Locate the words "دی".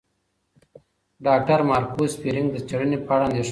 3.49-3.49